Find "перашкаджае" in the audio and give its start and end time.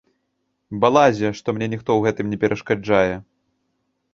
2.45-3.15